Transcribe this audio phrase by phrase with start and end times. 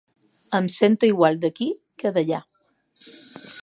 [0.59, 1.69] Em sento igual d’aquí
[2.01, 2.41] que d’allà.